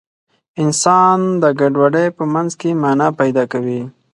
[0.61, 3.81] انسان د ګډوډۍ په منځ کې مانا پیدا کوي.